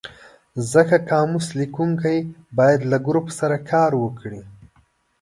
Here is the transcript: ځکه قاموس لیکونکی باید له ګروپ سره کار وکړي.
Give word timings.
ځکه 0.71 0.95
قاموس 1.09 1.47
لیکونکی 1.59 2.17
باید 2.57 2.81
له 2.91 2.97
ګروپ 3.07 3.27
سره 3.39 3.57
کار 3.71 3.91
وکړي. 4.03 4.41